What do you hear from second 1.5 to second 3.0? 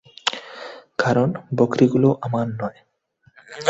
বকরীগুলো আমার নয়।